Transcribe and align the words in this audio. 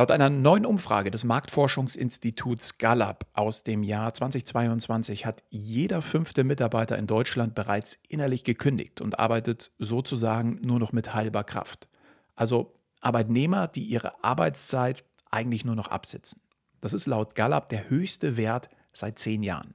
Laut 0.00 0.12
einer 0.12 0.30
neuen 0.30 0.64
Umfrage 0.64 1.10
des 1.10 1.24
Marktforschungsinstituts 1.24 2.78
Gallup 2.78 3.26
aus 3.34 3.64
dem 3.64 3.82
Jahr 3.82 4.14
2022 4.14 5.26
hat 5.26 5.42
jeder 5.50 6.00
fünfte 6.00 6.42
Mitarbeiter 6.42 6.96
in 6.96 7.06
Deutschland 7.06 7.54
bereits 7.54 8.00
innerlich 8.08 8.42
gekündigt 8.42 9.02
und 9.02 9.18
arbeitet 9.18 9.72
sozusagen 9.78 10.58
nur 10.64 10.78
noch 10.78 10.94
mit 10.94 11.12
halber 11.12 11.44
Kraft. 11.44 11.86
Also 12.34 12.72
Arbeitnehmer, 13.02 13.68
die 13.68 13.82
ihre 13.82 14.24
Arbeitszeit 14.24 15.04
eigentlich 15.30 15.66
nur 15.66 15.76
noch 15.76 15.88
absitzen. 15.88 16.40
Das 16.80 16.94
ist 16.94 17.04
laut 17.04 17.34
Gallup 17.34 17.68
der 17.68 17.90
höchste 17.90 18.38
Wert 18.38 18.70
seit 18.94 19.18
zehn 19.18 19.42
Jahren. 19.42 19.74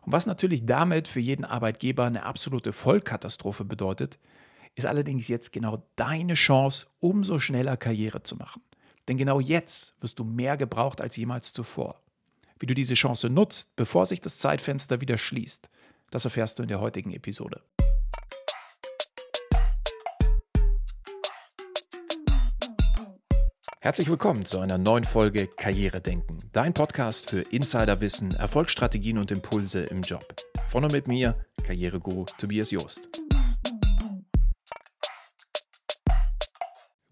Und 0.00 0.12
was 0.12 0.24
natürlich 0.24 0.64
damit 0.64 1.08
für 1.08 1.20
jeden 1.20 1.44
Arbeitgeber 1.44 2.04
eine 2.04 2.22
absolute 2.22 2.72
Vollkatastrophe 2.72 3.66
bedeutet, 3.66 4.18
ist 4.76 4.86
allerdings 4.86 5.28
jetzt 5.28 5.52
genau 5.52 5.86
deine 5.96 6.32
Chance, 6.32 6.86
umso 7.00 7.38
schneller 7.38 7.76
Karriere 7.76 8.22
zu 8.22 8.36
machen. 8.36 8.62
Denn 9.08 9.16
genau 9.16 9.40
jetzt 9.40 9.94
wirst 10.00 10.18
du 10.18 10.24
mehr 10.24 10.56
gebraucht 10.56 11.00
als 11.00 11.16
jemals 11.16 11.52
zuvor. 11.52 12.00
Wie 12.58 12.66
du 12.66 12.74
diese 12.74 12.94
Chance 12.94 13.28
nutzt, 13.28 13.74
bevor 13.74 14.06
sich 14.06 14.20
das 14.20 14.38
Zeitfenster 14.38 15.00
wieder 15.00 15.18
schließt, 15.18 15.68
das 16.10 16.24
erfährst 16.24 16.58
du 16.58 16.62
in 16.62 16.68
der 16.68 16.80
heutigen 16.80 17.12
Episode. 17.12 17.62
Herzlich 23.80 24.08
willkommen 24.08 24.44
zu 24.44 24.60
einer 24.60 24.78
neuen 24.78 25.02
Folge 25.02 25.48
Karriere 25.48 26.00
denken, 26.00 26.38
dein 26.52 26.72
Podcast 26.72 27.28
für 27.28 27.40
Insiderwissen, 27.40 28.32
Erfolgsstrategien 28.36 29.18
und 29.18 29.32
Impulse 29.32 29.80
im 29.80 30.02
Job. 30.02 30.24
Von 30.68 30.84
und 30.84 30.92
mit 30.92 31.08
mir, 31.08 31.44
Karriereguru 31.64 32.26
Tobias 32.38 32.70
Joost. 32.70 33.08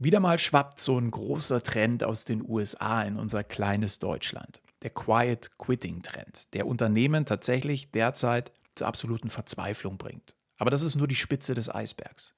Wieder 0.02 0.18
mal 0.18 0.38
schwappt 0.38 0.80
so 0.80 0.98
ein 0.98 1.10
großer 1.10 1.62
Trend 1.62 2.04
aus 2.04 2.24
den 2.24 2.42
USA 2.48 3.02
in 3.02 3.18
unser 3.18 3.44
kleines 3.44 3.98
Deutschland. 3.98 4.62
Der 4.82 4.88
Quiet 4.88 5.50
Quitting 5.58 6.00
Trend, 6.00 6.54
der 6.54 6.66
Unternehmen 6.66 7.26
tatsächlich 7.26 7.90
derzeit 7.90 8.50
zur 8.74 8.86
absoluten 8.86 9.28
Verzweiflung 9.28 9.98
bringt. 9.98 10.34
Aber 10.56 10.70
das 10.70 10.80
ist 10.80 10.96
nur 10.96 11.06
die 11.06 11.16
Spitze 11.16 11.52
des 11.52 11.68
Eisbergs. 11.68 12.34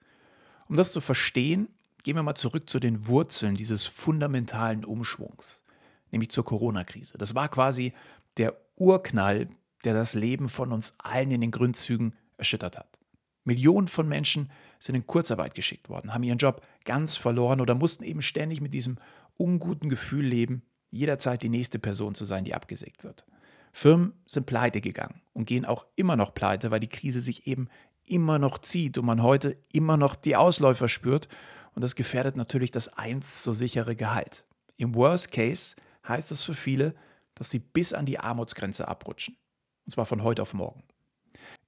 Um 0.69 0.75
das 0.75 0.91
zu 0.91 1.00
verstehen, 1.00 1.69
gehen 2.03 2.17
wir 2.17 2.25
mal 2.25 2.34
zurück 2.34 2.69
zu 2.69 2.81
den 2.81 3.06
Wurzeln 3.06 3.55
dieses 3.55 3.87
fundamentalen 3.87 4.84
Umschwungs, 4.84 5.62
nämlich 6.11 6.33
zur 6.33 6.44
Corona-Krise. 6.44 7.17
Das 7.17 7.37
war 7.37 7.48
quasi 7.48 7.92
der 8.39 8.56
Urknall, 8.75 9.48
der 9.84 9.94
das 9.94 10.15
Leben 10.15 10.48
von 10.48 10.72
uns 10.72 10.97
allen 10.98 11.31
in 11.31 11.41
den 11.41 11.53
Grundzügen 11.53 12.17
erschüttert 12.39 12.77
hat. 12.77 12.98
Millionen 13.44 13.87
von 13.87 14.09
Menschen 14.09 14.50
sind 14.83 14.97
in 14.97 15.06
Kurzarbeit 15.06 15.55
geschickt 15.55 15.88
worden, 15.88 16.12
haben 16.12 16.25
ihren 16.25 16.38
Job 16.38 16.66
ganz 16.84 17.16
verloren 17.16 17.61
oder 17.61 17.75
mussten 17.77 18.02
eben 18.02 18.20
ständig 18.20 18.61
mit 18.61 18.75
diesem 18.75 18.98
unguten 19.36 19.88
Gefühl 19.88 20.27
leben, 20.27 20.62
jederzeit 20.91 21.42
die 21.42 21.48
nächste 21.48 21.78
Person 21.78 22.16
zu 22.16 22.25
sein, 22.25 22.44
die 22.44 22.55
abgesägt 22.55 23.05
wird. 23.05 23.25
Firmen 23.72 24.12
sind 24.27 24.47
pleite 24.47 24.80
gegangen 24.80 25.22
und 25.33 25.47
gehen 25.47 25.64
auch 25.64 25.86
immer 25.94 26.16
noch 26.16 26.34
pleite, 26.34 26.70
weil 26.72 26.80
die 26.80 26.88
Krise 26.88 27.20
sich 27.20 27.47
eben 27.47 27.69
immer 28.05 28.41
noch 28.41 28.58
zieht 28.58 28.98
und 28.98 29.06
man 29.06 29.22
heute 29.22 29.56
immer 29.72 29.97
noch 29.97 30.16
die 30.16 30.34
Ausläufer 30.34 30.88
spürt 30.88 31.28
und 31.75 31.83
das 31.83 31.94
gefährdet 31.94 32.36
natürlich 32.36 32.72
das 32.72 32.88
einst 32.88 33.44
so 33.44 33.53
sichere 33.53 33.94
Gehalt. 33.94 34.44
Im 34.77 34.97
Worst 34.97 35.30
Case 35.30 35.77
heißt 36.08 36.33
das 36.33 36.42
für 36.42 36.55
viele, 36.55 36.94
dass 37.36 37.50
sie 37.50 37.60
bis 37.60 37.92
an 37.94 38.05
die 38.05 38.19
Armutsgrenze 38.19 38.88
abrutschen. 38.88 39.36
Und 39.84 39.92
zwar 39.92 40.06
von 40.06 40.25
heute 40.25 40.42
auf 40.42 40.55
morgen. 40.55 40.83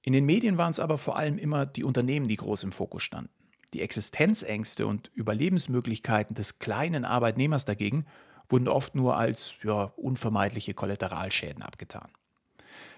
In 0.05 0.13
den 0.13 0.25
Medien 0.25 0.59
waren 0.59 0.69
es 0.69 0.79
aber 0.79 0.99
vor 0.99 1.17
allem 1.17 1.39
immer 1.39 1.65
die 1.65 1.83
Unternehmen, 1.83 2.27
die 2.27 2.35
groß 2.35 2.63
im 2.63 2.71
Fokus 2.71 3.01
standen. 3.01 3.33
Die 3.73 3.81
Existenzängste 3.81 4.85
und 4.85 5.09
Überlebensmöglichkeiten 5.15 6.35
des 6.35 6.59
kleinen 6.59 7.05
Arbeitnehmers 7.05 7.65
dagegen 7.65 8.05
wurden 8.47 8.67
oft 8.67 8.93
nur 8.93 9.17
als 9.17 9.55
ja, 9.63 9.91
unvermeidliche 9.95 10.75
Kollateralschäden 10.75 11.63
abgetan. 11.63 12.07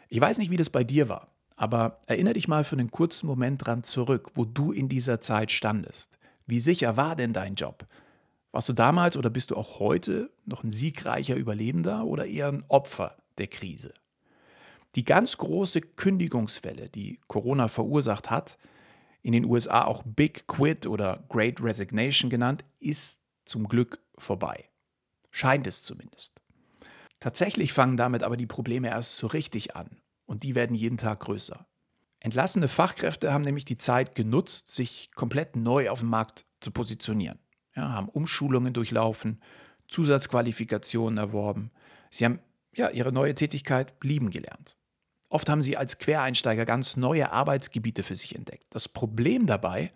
Ich 0.09 0.19
weiß 0.19 0.37
nicht, 0.37 0.51
wie 0.51 0.57
das 0.57 0.69
bei 0.69 0.83
dir 0.83 1.07
war, 1.07 1.29
aber 1.55 1.97
erinnere 2.07 2.33
dich 2.33 2.49
mal 2.49 2.65
für 2.65 2.75
einen 2.75 2.91
kurzen 2.91 3.27
Moment 3.27 3.65
dran 3.65 3.83
zurück, 3.83 4.31
wo 4.35 4.43
du 4.43 4.73
in 4.73 4.89
dieser 4.89 5.21
Zeit 5.21 5.51
standest. 5.51 6.17
Wie 6.45 6.59
sicher 6.59 6.97
war 6.97 7.15
denn 7.15 7.31
dein 7.31 7.55
Job? 7.55 7.87
Warst 8.51 8.67
du 8.67 8.73
damals 8.73 9.15
oder 9.15 9.29
bist 9.29 9.51
du 9.51 9.55
auch 9.55 9.79
heute 9.79 10.29
noch 10.45 10.65
ein 10.65 10.73
siegreicher 10.73 11.37
Überlebender 11.37 12.03
oder 12.03 12.25
eher 12.25 12.49
ein 12.49 12.65
Opfer 12.67 13.15
der 13.37 13.47
Krise? 13.47 13.93
Die 14.95 15.03
ganz 15.03 15.37
große 15.37 15.81
Kündigungswelle, 15.81 16.89
die 16.89 17.19
Corona 17.27 17.67
verursacht 17.67 18.29
hat, 18.29 18.57
in 19.21 19.33
den 19.33 19.45
USA 19.45 19.83
auch 19.83 20.03
Big 20.05 20.47
Quit 20.47 20.87
oder 20.87 21.25
Great 21.29 21.61
Resignation 21.61 22.29
genannt, 22.29 22.63
ist 22.79 23.21
zum 23.45 23.67
Glück 23.67 23.99
vorbei. 24.17 24.69
Scheint 25.31 25.67
es 25.67 25.83
zumindest. 25.83 26.39
Tatsächlich 27.19 27.73
fangen 27.73 27.97
damit 27.97 28.23
aber 28.23 28.37
die 28.37 28.45
Probleme 28.45 28.89
erst 28.89 29.17
so 29.17 29.27
richtig 29.27 29.75
an 29.75 30.01
und 30.25 30.43
die 30.43 30.55
werden 30.55 30.75
jeden 30.75 30.97
Tag 30.97 31.19
größer. 31.21 31.67
Entlassene 32.19 32.67
Fachkräfte 32.67 33.33
haben 33.33 33.43
nämlich 33.43 33.65
die 33.65 33.77
Zeit 33.77 34.15
genutzt, 34.15 34.73
sich 34.73 35.11
komplett 35.13 35.55
neu 35.55 35.89
auf 35.89 35.99
dem 35.99 36.09
Markt 36.09 36.45
zu 36.59 36.71
positionieren. 36.71 37.39
Ja, 37.75 37.91
haben 37.91 38.09
Umschulungen 38.09 38.73
durchlaufen, 38.73 39.41
Zusatzqualifikationen 39.87 41.17
erworben. 41.17 41.71
Sie 42.09 42.25
haben 42.25 42.39
ja, 42.77 42.89
ihre 42.89 43.11
neue 43.11 43.35
Tätigkeit 43.35 43.93
lieben 44.01 44.29
gelernt. 44.29 44.77
Oft 45.29 45.49
haben 45.49 45.61
sie 45.61 45.75
als 45.75 45.97
Quereinsteiger 45.97 46.65
ganz 46.65 46.95
neue 46.95 47.31
Arbeitsgebiete 47.31 48.03
für 48.03 48.15
sich 48.15 48.35
entdeckt. 48.35 48.65
Das 48.69 48.87
Problem 48.87 49.45
dabei, 49.45 49.91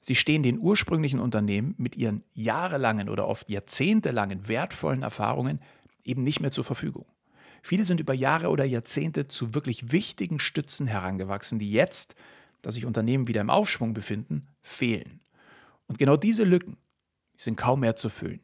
sie 0.00 0.16
stehen 0.16 0.42
den 0.42 0.58
ursprünglichen 0.58 1.20
Unternehmen 1.20 1.74
mit 1.78 1.96
ihren 1.96 2.24
jahrelangen 2.34 3.08
oder 3.08 3.28
oft 3.28 3.48
jahrzehntelangen 3.48 4.48
wertvollen 4.48 5.02
Erfahrungen 5.02 5.60
eben 6.04 6.24
nicht 6.24 6.40
mehr 6.40 6.50
zur 6.50 6.64
Verfügung. 6.64 7.06
Viele 7.62 7.84
sind 7.84 8.00
über 8.00 8.14
Jahre 8.14 8.48
oder 8.48 8.64
Jahrzehnte 8.64 9.28
zu 9.28 9.54
wirklich 9.54 9.92
wichtigen 9.92 10.40
Stützen 10.40 10.86
herangewachsen, 10.86 11.58
die 11.58 11.70
jetzt, 11.70 12.14
da 12.62 12.70
sich 12.70 12.86
Unternehmen 12.86 13.28
wieder 13.28 13.40
im 13.40 13.50
Aufschwung 13.50 13.94
befinden, 13.94 14.48
fehlen. 14.62 15.20
Und 15.86 15.98
genau 15.98 16.16
diese 16.16 16.44
Lücken 16.44 16.76
sind 17.36 17.56
kaum 17.56 17.80
mehr 17.80 17.96
zu 17.96 18.10
füllen. 18.10 18.40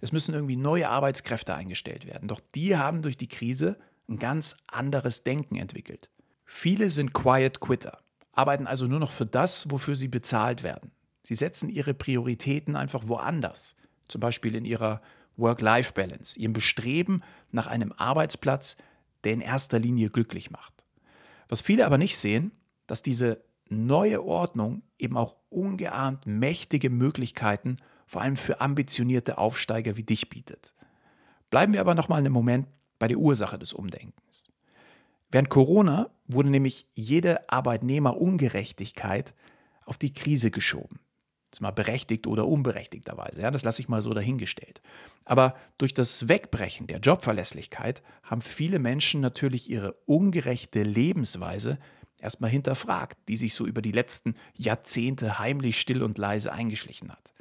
Es 0.00 0.12
müssen 0.12 0.34
irgendwie 0.34 0.56
neue 0.56 0.88
Arbeitskräfte 0.88 1.54
eingestellt 1.54 2.06
werden. 2.06 2.28
Doch 2.28 2.40
die 2.54 2.76
haben 2.76 3.02
durch 3.02 3.16
die 3.16 3.28
Krise 3.28 3.78
ein 4.08 4.18
ganz 4.18 4.56
anderes 4.66 5.24
Denken 5.24 5.56
entwickelt. 5.56 6.10
Viele 6.44 6.90
sind 6.90 7.12
Quiet 7.12 7.60
Quitter, 7.60 8.00
arbeiten 8.32 8.66
also 8.66 8.86
nur 8.86 8.98
noch 8.98 9.12
für 9.12 9.26
das, 9.26 9.70
wofür 9.70 9.94
sie 9.94 10.08
bezahlt 10.08 10.62
werden. 10.62 10.90
Sie 11.22 11.34
setzen 11.34 11.68
ihre 11.68 11.94
Prioritäten 11.94 12.76
einfach 12.76 13.06
woanders, 13.06 13.76
zum 14.08 14.20
Beispiel 14.20 14.54
in 14.56 14.64
ihrer 14.64 15.00
Work-Life-Balance, 15.36 16.38
ihrem 16.38 16.52
Bestreben 16.52 17.22
nach 17.52 17.66
einem 17.66 17.92
Arbeitsplatz, 17.92 18.76
der 19.24 19.34
in 19.34 19.40
erster 19.40 19.78
Linie 19.78 20.10
glücklich 20.10 20.50
macht. 20.50 20.72
Was 21.48 21.60
viele 21.60 21.86
aber 21.86 21.98
nicht 21.98 22.18
sehen, 22.18 22.52
dass 22.86 23.02
diese 23.02 23.44
neue 23.68 24.24
Ordnung 24.24 24.82
eben 24.98 25.16
auch 25.16 25.36
ungeahnt 25.48 26.26
mächtige 26.26 26.90
Möglichkeiten 26.90 27.76
vor 28.10 28.22
allem 28.22 28.34
für 28.34 28.60
ambitionierte 28.60 29.38
Aufsteiger 29.38 29.96
wie 29.96 30.02
dich 30.02 30.28
bietet. 30.28 30.74
Bleiben 31.48 31.72
wir 31.72 31.80
aber 31.80 31.94
noch 31.94 32.08
mal 32.08 32.16
einen 32.16 32.32
Moment 32.32 32.66
bei 32.98 33.06
der 33.06 33.18
Ursache 33.18 33.56
des 33.56 33.72
Umdenkens. 33.72 34.50
Während 35.30 35.48
Corona 35.48 36.10
wurde 36.26 36.50
nämlich 36.50 36.88
jede 36.96 37.48
Arbeitnehmerungerechtigkeit 37.48 39.32
auf 39.84 39.96
die 39.96 40.12
Krise 40.12 40.50
geschoben. 40.50 40.98
Ist 41.52 41.60
mal 41.60 41.70
berechtigt 41.70 42.26
oder 42.26 42.48
unberechtigterweise. 42.48 43.42
Ja, 43.42 43.52
das 43.52 43.62
lasse 43.62 43.80
ich 43.80 43.88
mal 43.88 44.02
so 44.02 44.12
dahingestellt. 44.12 44.82
Aber 45.24 45.54
durch 45.78 45.94
das 45.94 46.26
Wegbrechen 46.26 46.88
der 46.88 46.98
Jobverlässlichkeit 46.98 48.02
haben 48.24 48.40
viele 48.40 48.80
Menschen 48.80 49.20
natürlich 49.20 49.70
ihre 49.70 49.92
ungerechte 50.06 50.82
Lebensweise 50.82 51.78
erstmal 52.20 52.50
hinterfragt, 52.50 53.18
die 53.28 53.36
sich 53.36 53.54
so 53.54 53.68
über 53.68 53.82
die 53.82 53.92
letzten 53.92 54.34
Jahrzehnte 54.56 55.38
heimlich 55.38 55.80
still 55.80 56.02
und 56.02 56.18
leise 56.18 56.52
eingeschlichen 56.52 57.12
hat. 57.12 57.34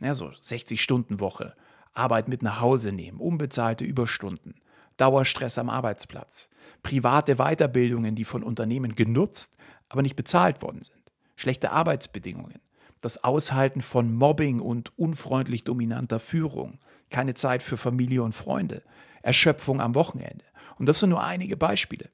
Ja, 0.00 0.14
so 0.14 0.26
60-Stunden-Woche, 0.26 1.54
Arbeit 1.92 2.28
mit 2.28 2.42
nach 2.42 2.60
Hause 2.60 2.92
nehmen, 2.92 3.20
unbezahlte 3.20 3.84
Überstunden, 3.84 4.56
Dauerstress 4.96 5.58
am 5.58 5.70
Arbeitsplatz, 5.70 6.50
private 6.82 7.36
Weiterbildungen, 7.36 8.14
die 8.14 8.24
von 8.24 8.42
Unternehmen 8.42 8.94
genutzt, 8.94 9.56
aber 9.88 10.02
nicht 10.02 10.16
bezahlt 10.16 10.62
worden 10.62 10.82
sind, 10.82 11.12
schlechte 11.36 11.70
Arbeitsbedingungen, 11.70 12.60
das 13.00 13.22
Aushalten 13.22 13.80
von 13.80 14.12
Mobbing 14.12 14.60
und 14.60 14.96
unfreundlich 14.98 15.62
dominanter 15.62 16.18
Führung, 16.18 16.78
keine 17.10 17.34
Zeit 17.34 17.62
für 17.62 17.76
Familie 17.76 18.22
und 18.22 18.34
Freunde, 18.34 18.82
Erschöpfung 19.22 19.80
am 19.80 19.94
Wochenende. 19.94 20.44
Und 20.76 20.88
das 20.88 20.98
sind 21.00 21.10
nur 21.10 21.22
einige 21.22 21.56
Beispiele. 21.56 22.10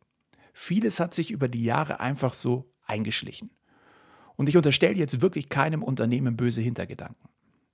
Vieles 0.52 1.00
hat 1.00 1.14
sich 1.14 1.30
über 1.30 1.48
die 1.48 1.64
Jahre 1.64 2.00
einfach 2.00 2.34
so 2.34 2.70
eingeschlichen. 2.86 3.50
Und 4.36 4.48
ich 4.48 4.56
unterstelle 4.56 4.96
jetzt 4.96 5.22
wirklich 5.22 5.48
keinem 5.48 5.82
Unternehmen 5.82 6.36
böse 6.36 6.60
Hintergedanken. 6.60 7.29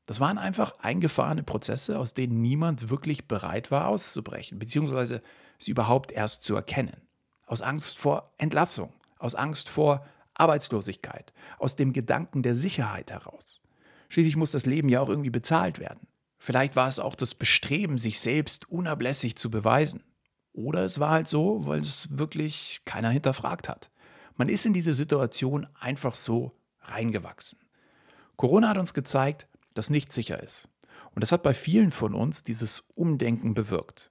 Das 0.06 0.20
waren 0.20 0.38
einfach 0.38 0.78
eingefahrene 0.78 1.42
Prozesse, 1.42 1.98
aus 1.98 2.14
denen 2.14 2.40
niemand 2.40 2.88
wirklich 2.90 3.26
bereit 3.26 3.70
war 3.70 3.88
auszubrechen, 3.88 4.58
beziehungsweise 4.58 5.20
sie 5.58 5.72
überhaupt 5.72 6.12
erst 6.12 6.44
zu 6.44 6.54
erkennen. 6.54 6.96
Aus 7.46 7.60
Angst 7.60 7.98
vor 7.98 8.32
Entlassung, 8.38 8.92
aus 9.18 9.34
Angst 9.34 9.68
vor 9.68 10.06
Arbeitslosigkeit, 10.34 11.32
aus 11.58 11.76
dem 11.76 11.92
Gedanken 11.92 12.42
der 12.42 12.54
Sicherheit 12.54 13.10
heraus. 13.10 13.62
Schließlich 14.08 14.36
muss 14.36 14.52
das 14.52 14.66
Leben 14.66 14.88
ja 14.88 15.00
auch 15.00 15.08
irgendwie 15.08 15.30
bezahlt 15.30 15.80
werden. 15.80 16.06
Vielleicht 16.38 16.76
war 16.76 16.86
es 16.86 17.00
auch 17.00 17.14
das 17.14 17.34
Bestreben, 17.34 17.98
sich 17.98 18.20
selbst 18.20 18.70
unablässig 18.70 19.36
zu 19.36 19.50
beweisen. 19.50 20.04
Oder 20.52 20.84
es 20.84 21.00
war 21.00 21.10
halt 21.10 21.28
so, 21.28 21.66
weil 21.66 21.80
es 21.80 22.16
wirklich 22.16 22.82
keiner 22.84 23.10
hinterfragt 23.10 23.68
hat. 23.68 23.90
Man 24.36 24.48
ist 24.48 24.66
in 24.66 24.72
diese 24.72 24.94
Situation 24.94 25.66
einfach 25.80 26.14
so 26.14 26.52
reingewachsen. 26.80 27.58
Corona 28.36 28.68
hat 28.68 28.78
uns 28.78 28.94
gezeigt, 28.94 29.48
dass 29.76 29.90
nichts 29.90 30.14
sicher 30.14 30.42
ist. 30.42 30.68
Und 31.14 31.22
das 31.22 31.32
hat 31.32 31.42
bei 31.42 31.54
vielen 31.54 31.90
von 31.90 32.14
uns 32.14 32.42
dieses 32.42 32.88
Umdenken 32.94 33.54
bewirkt. 33.54 34.10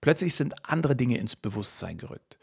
Plötzlich 0.00 0.34
sind 0.34 0.54
andere 0.68 0.96
Dinge 0.96 1.18
ins 1.18 1.36
Bewusstsein 1.36 1.98
gerückt. 1.98 2.38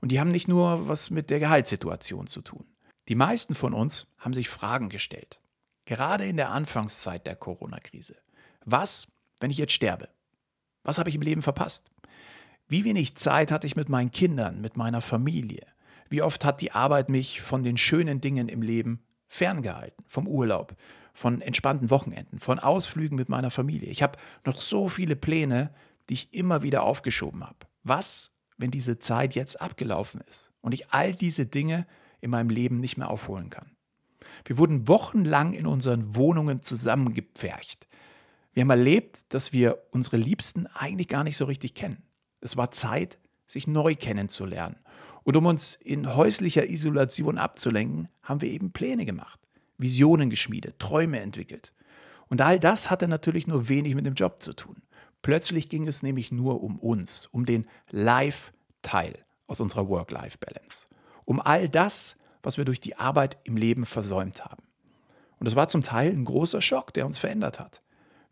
Und 0.00 0.10
die 0.10 0.20
haben 0.20 0.28
nicht 0.28 0.48
nur 0.48 0.88
was 0.88 1.10
mit 1.10 1.30
der 1.30 1.38
Gehaltssituation 1.38 2.26
zu 2.26 2.42
tun. 2.42 2.66
Die 3.08 3.14
meisten 3.14 3.54
von 3.54 3.72
uns 3.72 4.06
haben 4.18 4.34
sich 4.34 4.48
Fragen 4.48 4.88
gestellt. 4.88 5.40
Gerade 5.84 6.26
in 6.26 6.36
der 6.36 6.50
Anfangszeit 6.50 7.26
der 7.26 7.36
Corona-Krise. 7.36 8.16
Was, 8.64 9.12
wenn 9.40 9.50
ich 9.50 9.58
jetzt 9.58 9.72
sterbe? 9.72 10.08
Was 10.82 10.98
habe 10.98 11.08
ich 11.08 11.14
im 11.14 11.22
Leben 11.22 11.42
verpasst? 11.42 11.90
Wie 12.66 12.84
wenig 12.84 13.16
Zeit 13.16 13.52
hatte 13.52 13.66
ich 13.66 13.76
mit 13.76 13.88
meinen 13.88 14.10
Kindern, 14.10 14.60
mit 14.60 14.76
meiner 14.76 15.00
Familie? 15.00 15.66
Wie 16.08 16.22
oft 16.22 16.44
hat 16.44 16.60
die 16.60 16.72
Arbeit 16.72 17.08
mich 17.08 17.40
von 17.40 17.62
den 17.62 17.76
schönen 17.76 18.20
Dingen 18.20 18.48
im 18.48 18.62
Leben 18.62 19.02
ferngehalten? 19.28 20.04
Vom 20.08 20.26
Urlaub, 20.26 20.74
von 21.14 21.40
entspannten 21.40 21.90
Wochenenden, 21.90 22.40
von 22.40 22.58
Ausflügen 22.58 23.16
mit 23.16 23.28
meiner 23.28 23.50
Familie. 23.50 23.88
Ich 23.88 24.02
habe 24.02 24.18
noch 24.44 24.60
so 24.60 24.88
viele 24.88 25.16
Pläne, 25.16 25.72
die 26.08 26.14
ich 26.14 26.34
immer 26.34 26.62
wieder 26.62 26.82
aufgeschoben 26.82 27.44
habe. 27.44 27.56
Was, 27.84 28.34
wenn 28.58 28.70
diese 28.70 28.98
Zeit 28.98 29.34
jetzt 29.34 29.60
abgelaufen 29.60 30.20
ist 30.28 30.52
und 30.60 30.72
ich 30.74 30.90
all 30.90 31.14
diese 31.14 31.46
Dinge 31.46 31.86
in 32.20 32.30
meinem 32.30 32.50
Leben 32.50 32.80
nicht 32.80 32.98
mehr 32.98 33.08
aufholen 33.08 33.48
kann? 33.48 33.70
Wir 34.44 34.58
wurden 34.58 34.88
wochenlang 34.88 35.52
in 35.54 35.66
unseren 35.66 36.16
Wohnungen 36.16 36.60
zusammengepfercht. 36.60 37.86
Wir 38.52 38.62
haben 38.62 38.70
erlebt, 38.70 39.32
dass 39.32 39.52
wir 39.52 39.78
unsere 39.92 40.16
Liebsten 40.16 40.66
eigentlich 40.66 41.08
gar 41.08 41.24
nicht 41.24 41.36
so 41.36 41.44
richtig 41.44 41.74
kennen. 41.74 42.02
Es 42.40 42.56
war 42.56 42.70
Zeit, 42.72 43.18
sich 43.46 43.66
neu 43.66 43.94
kennenzulernen. 43.94 44.76
Und 45.22 45.36
um 45.36 45.46
uns 45.46 45.74
in 45.76 46.14
häuslicher 46.14 46.68
Isolation 46.68 47.38
abzulenken, 47.38 48.08
haben 48.22 48.40
wir 48.42 48.50
eben 48.50 48.72
Pläne 48.72 49.06
gemacht, 49.06 49.40
Visionen 49.78 50.30
geschmiedet, 50.30 50.78
Träume 50.78 51.20
entwickelt. 51.20 51.72
Und 52.28 52.40
all 52.40 52.58
das 52.58 52.90
hatte 52.90 53.08
natürlich 53.08 53.46
nur 53.46 53.68
wenig 53.68 53.94
mit 53.94 54.06
dem 54.06 54.14
Job 54.14 54.42
zu 54.42 54.54
tun. 54.54 54.82
Plötzlich 55.22 55.68
ging 55.68 55.88
es 55.88 56.02
nämlich 56.02 56.32
nur 56.32 56.62
um 56.62 56.78
uns, 56.78 57.26
um 57.32 57.46
den 57.46 57.66
Life-Teil 57.90 59.24
aus 59.46 59.60
unserer 59.60 59.88
Work-Life-Balance. 59.88 60.86
Um 61.24 61.40
all 61.40 61.68
das, 61.68 62.16
was 62.42 62.58
wir 62.58 62.64
durch 62.64 62.80
die 62.80 62.96
Arbeit 62.96 63.38
im 63.44 63.56
Leben 63.56 63.86
versäumt 63.86 64.44
haben. 64.44 64.62
Und 65.38 65.46
das 65.46 65.56
war 65.56 65.68
zum 65.68 65.82
Teil 65.82 66.10
ein 66.10 66.24
großer 66.24 66.60
Schock, 66.60 66.92
der 66.94 67.06
uns 67.06 67.18
verändert 67.18 67.58
hat. 67.58 67.82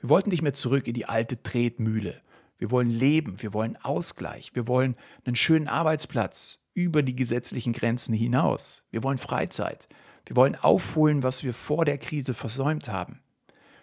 Wir 0.00 0.08
wollten 0.08 0.30
nicht 0.30 0.42
mehr 0.42 0.54
zurück 0.54 0.86
in 0.88 0.94
die 0.94 1.06
alte 1.06 1.42
Tretmühle. 1.42 2.20
Wir 2.58 2.70
wollen 2.70 2.90
leben, 2.90 3.42
wir 3.42 3.52
wollen 3.52 3.76
Ausgleich, 3.76 4.54
wir 4.54 4.68
wollen 4.68 4.96
einen 5.24 5.36
schönen 5.36 5.68
Arbeitsplatz 5.68 6.64
über 6.74 7.02
die 7.02 7.16
gesetzlichen 7.16 7.72
Grenzen 7.72 8.14
hinaus. 8.14 8.84
Wir 8.90 9.02
wollen 9.02 9.18
Freizeit. 9.18 9.88
Wir 10.26 10.36
wollen 10.36 10.54
aufholen, 10.54 11.22
was 11.22 11.42
wir 11.42 11.54
vor 11.54 11.84
der 11.84 11.98
Krise 11.98 12.34
versäumt 12.34 12.88
haben. 12.88 13.20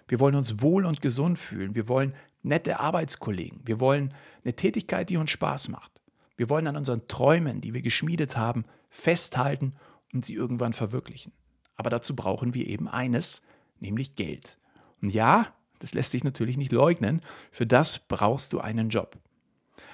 Wir 0.08 0.20
wollen 0.20 0.36
uns 0.36 0.62
wohl 0.62 0.86
und 0.86 1.02
gesund 1.02 1.38
fühlen. 1.38 1.76
Wir 1.76 1.88
wollen 1.88 2.14
nette 2.42 2.80
Arbeitskollegen. 2.80 3.62
Wir 3.66 3.80
wollen 3.80 4.14
eine 4.44 4.56
Tätigkeit, 4.56 5.10
die 5.10 5.18
uns 5.18 5.32
Spaß 5.32 5.70
macht. 5.70 6.02
Wir 6.38 6.50
wollen 6.50 6.68
an 6.68 6.78
unseren 6.78 7.08
Träumen, 7.08 7.62
die 7.62 7.74
wir 7.74 7.82
geschmiedet 7.82 8.38
haben, 8.38 8.66
festhalten 8.90 9.76
und 10.14 10.26
sie 10.26 10.34
irgendwann 10.34 10.74
verwirklichen. 10.74 11.34
Aber 11.76 11.90
dazu 11.90 12.16
brauchen 12.16 12.54
wir 12.54 12.68
eben 12.68 12.88
eines, 12.88 13.42
nämlich 13.80 14.16
Geld. 14.16 14.58
Und 15.02 15.10
ja, 15.10 15.48
das 15.80 15.94
lässt 15.94 16.12
sich 16.12 16.24
natürlich 16.24 16.58
nicht 16.58 16.72
leugnen, 16.72 17.22
für 17.52 17.66
das 17.66 18.00
brauchst 18.00 18.54
du 18.54 18.60
einen 18.60 18.90
Job. 18.90 19.18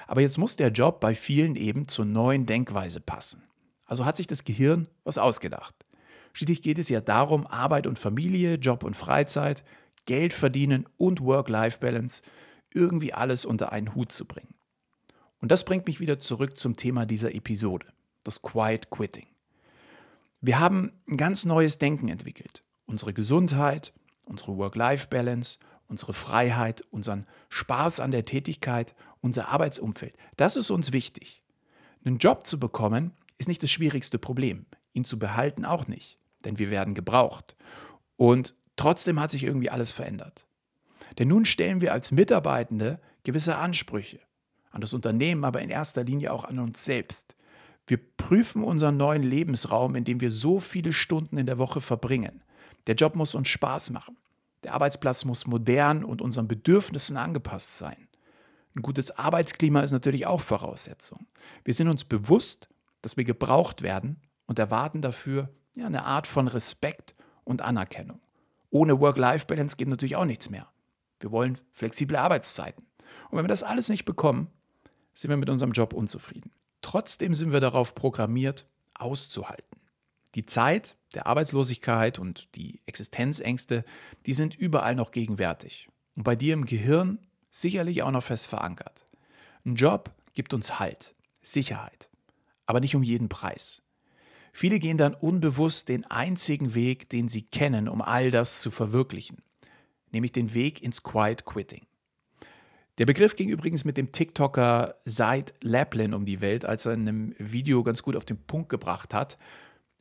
Aber 0.08 0.22
jetzt 0.22 0.38
muss 0.38 0.56
der 0.56 0.70
Job 0.70 1.00
bei 1.00 1.16
vielen 1.16 1.56
eben 1.56 1.88
zur 1.88 2.06
neuen 2.06 2.46
Denkweise 2.46 3.00
passen. 3.00 3.44
Also 3.86 4.06
hat 4.06 4.18
sich 4.18 4.28
das 4.28 4.44
Gehirn 4.44 4.88
was 5.04 5.18
ausgedacht. 5.18 5.75
Schließlich 6.36 6.62
geht 6.62 6.80
es 6.80 6.90
ja 6.90 7.00
darum, 7.00 7.48
Arbeit 7.48 7.88
und 7.88 7.98
Familie, 7.98 8.56
Job 8.56 8.84
und 8.84 8.98
Freizeit, 8.98 9.64
Geld 10.06 10.34
verdienen 10.34 10.86
und 10.98 11.22
Work-Life-Balance 11.22 12.24
irgendwie 12.74 13.14
alles 13.14 13.46
unter 13.46 13.72
einen 13.72 13.96
Hut 13.96 14.12
zu 14.12 14.26
bringen. 14.26 14.54
Und 15.40 15.50
das 15.54 15.64
bringt 15.64 15.88
mich 15.88 16.02
wieder 16.02 16.20
zurück 16.20 16.58
zum 16.58 16.76
Thema 16.76 17.06
dieser 17.06 17.34
Episode, 17.34 17.88
das 18.26 18.42
Quiet 18.42 18.90
Quitting. 18.90 19.28
Wir 20.42 20.60
haben 20.60 20.92
ein 21.08 21.16
ganz 21.16 21.46
neues 21.46 21.78
Denken 21.78 22.10
entwickelt. 22.10 22.64
Unsere 22.86 23.14
Gesundheit, 23.14 23.94
unsere 24.26 24.58
Work-Life-Balance, 24.58 25.60
unsere 25.88 26.12
Freiheit, 26.12 26.84
unseren 26.92 27.28
Spaß 27.48 28.02
an 28.02 28.12
der 28.12 28.26
Tätigkeit, 28.26 28.94
unser 29.22 29.48
Arbeitsumfeld. 29.48 30.18
Das 30.36 30.58
ist 30.58 30.70
uns 30.70 30.92
wichtig. 30.92 31.42
Einen 32.04 32.18
Job 32.18 32.46
zu 32.46 32.60
bekommen 32.60 33.14
ist 33.38 33.48
nicht 33.48 33.64
das 33.64 33.72
schwierigste 33.72 34.20
Problem. 34.20 34.66
Ihn 34.92 35.06
zu 35.06 35.18
behalten 35.18 35.64
auch 35.64 35.88
nicht 35.88 36.20
denn 36.46 36.60
wir 36.60 36.70
werden 36.70 36.94
gebraucht. 36.94 37.56
Und 38.18 38.56
trotzdem 38.76 39.20
hat 39.20 39.32
sich 39.32 39.44
irgendwie 39.44 39.70
alles 39.70 39.92
verändert. 39.92 40.46
Denn 41.18 41.28
nun 41.28 41.46
stellen 41.46 41.82
wir 41.82 41.94
als 41.94 42.12
Mitarbeitende 42.12 43.00
gewisse 43.24 43.58
Ansprüche 43.58 44.20
an 44.72 44.82
das 44.82 44.94
Unternehmen, 44.94 45.46
aber 45.46 45.62
in 45.62 45.70
erster 45.70 46.04
Linie 46.04 46.34
auch 46.34 46.44
an 46.44 46.60
uns 46.60 46.84
selbst. 46.84 47.36
Wir 47.88 47.98
prüfen 47.98 48.64
unseren 48.64 48.98
neuen 48.98 49.24
Lebensraum, 49.24 49.96
in 49.96 50.04
dem 50.04 50.20
wir 50.20 50.32
so 50.32 50.60
viele 50.60 50.92
Stunden 50.92 51.38
in 51.38 51.46
der 51.46 51.58
Woche 51.58 51.82
verbringen. 51.82 52.44
Der 52.88 52.96
Job 52.96 53.16
muss 53.16 53.36
uns 53.36 53.48
Spaß 53.48 53.92
machen. 53.92 54.18
Der 54.64 54.74
Arbeitsplatz 54.74 55.26
muss 55.26 55.48
modern 55.48 56.04
und 56.04 56.22
unseren 56.22 56.48
Bedürfnissen 56.48 57.18
angepasst 57.18 57.78
sein. 57.78 58.08
Ein 58.76 58.82
gutes 58.82 59.18
Arbeitsklima 59.18 59.82
ist 59.82 59.92
natürlich 59.92 60.26
auch 60.26 60.42
Voraussetzung. 60.42 61.28
Wir 61.64 61.74
sind 61.74 61.88
uns 61.88 62.04
bewusst, 62.04 62.68
dass 63.02 63.16
wir 63.16 63.24
gebraucht 63.24 63.84
werden 63.84 64.20
und 64.48 64.60
erwarten 64.60 65.02
dafür 65.02 65.50
ja, 65.76 65.86
eine 65.86 66.06
Art 66.06 66.28
von 66.28 66.48
Respekt 66.48 67.16
und 67.44 67.62
Anerkennung. 67.62 68.20
Ohne 68.70 69.00
Work-Life-Balance 69.00 69.78
geht 69.78 69.88
natürlich 69.88 70.16
auch 70.16 70.26
nichts 70.26 70.50
mehr. 70.50 70.68
Wir 71.20 71.32
wollen 71.32 71.58
flexible 71.72 72.18
Arbeitszeiten. 72.18 72.86
Und 73.30 73.38
wenn 73.38 73.46
wir 73.46 73.50
das 73.50 73.64
alles 73.64 73.90
nicht 73.90 74.06
bekommen, 74.06 74.50
sind 75.14 75.30
wir 75.30 75.38
mit 75.38 75.50
unserem 75.50 75.72
Job 75.72 75.94
unzufrieden. 75.94 76.52
Trotzdem 76.82 77.34
sind 77.34 77.52
wir 77.52 77.62
darauf 77.62 77.96
programmiert, 77.96 78.68
auszuhalten. 78.94 79.80
Die 80.36 80.46
Zeit 80.46 80.98
der 81.16 81.28
Arbeitslosigkeit 81.28 82.20
und 82.20 82.54
die 82.56 82.82
Existenzängste, 82.86 83.86
die 84.26 84.34
sind 84.34 84.56
überall 84.56 84.96
noch 84.96 85.12
gegenwärtig. 85.12 85.88
Und 86.16 86.24
bei 86.24 86.36
dir 86.36 86.54
im 86.54 86.66
Gehirn 86.66 87.20
sicherlich 87.50 88.04
auch 88.04 88.12
noch 88.12 88.24
fest 88.24 88.48
verankert. 88.48 89.08
Ein 89.66 89.76
Job 89.76 90.12
gibt 90.34 90.54
uns 90.54 90.80
Halt, 90.80 91.16
Sicherheit, 91.42 92.10
aber 92.66 92.82
nicht 92.82 92.96
um 92.96 93.04
jeden 93.04 93.30
Preis. 93.30 93.82
Viele 94.58 94.80
gehen 94.80 94.98
dann 94.98 95.14
unbewusst 95.14 95.90
den 95.90 96.06
einzigen 96.06 96.76
Weg, 96.76 97.10
den 97.10 97.28
sie 97.28 97.42
kennen, 97.42 97.90
um 97.90 98.02
all 98.02 98.32
das 98.32 98.62
zu 98.62 98.72
verwirklichen, 98.72 99.40
nämlich 100.14 100.32
den 100.32 100.54
Weg 100.54 100.82
ins 100.82 101.04
Quiet 101.04 101.44
Quitting. 101.44 101.86
Der 102.98 103.06
Begriff 103.06 103.36
ging 103.36 103.50
übrigens 103.50 103.84
mit 103.84 103.98
dem 103.98 104.14
TikToker 104.14 104.96
Said 105.04 105.54
Laplin 105.60 106.14
um 106.14 106.24
die 106.24 106.40
Welt, 106.40 106.64
als 106.64 106.86
er 106.86 106.94
in 106.94 107.02
einem 107.02 107.36
Video 107.38 107.84
ganz 107.84 108.02
gut 108.02 108.16
auf 108.16 108.24
den 108.24 108.38
Punkt 108.38 108.70
gebracht 108.70 109.14
hat, 109.14 109.38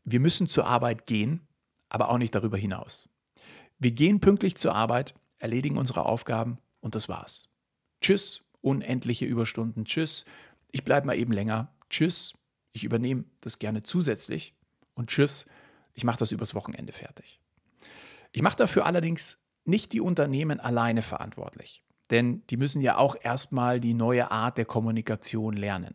wir 0.04 0.20
müssen 0.20 0.46
zur 0.46 0.68
Arbeit 0.68 1.08
gehen, 1.08 1.40
aber 1.88 2.08
auch 2.08 2.18
nicht 2.18 2.37
darüber 2.37 2.56
hinaus. 2.56 3.08
Wir 3.80 3.90
gehen 3.90 4.20
pünktlich 4.20 4.54
zur 4.54 4.76
Arbeit, 4.76 5.14
erledigen 5.38 5.78
unsere 5.78 6.06
Aufgaben 6.06 6.58
und 6.78 6.94
das 6.94 7.08
war's. 7.08 7.49
Tschüss, 8.00 8.44
unendliche 8.61 9.25
Überstunden. 9.25 9.84
Tschüss, 9.84 10.26
ich 10.70 10.84
bleibe 10.84 11.08
mal 11.08 11.18
eben 11.18 11.32
länger. 11.32 11.75
Tschüss, 11.90 12.34
ich 12.75 12.85
übernehme 12.85 13.25
das 13.40 13.59
gerne 13.59 13.83
zusätzlich 13.83 14.54
und 14.95 15.09
tschüss, 15.09 15.47
ich 15.95 16.04
mache 16.04 16.19
das 16.19 16.33
übers 16.33 16.54
Wochenende 16.54 16.93
fertig. 16.93 17.40
Ich 18.33 18.43
mache 18.43 18.57
dafür 18.57 18.85
allerdings 18.85 19.38
nicht 19.64 19.93
die 19.93 20.00
Unternehmen 20.00 20.61
alleine 20.61 21.00
verantwortlich, 21.00 21.85
denn 22.11 22.43
die 22.50 22.57
müssen 22.57 22.83
ja 22.83 22.99
auch 22.99 23.16
erstmal 23.23 23.81
die 23.81 23.95
neue 23.95 24.31
Art 24.31 24.59
der 24.59 24.64
Kommunikation 24.64 25.54
lernen. 25.54 25.95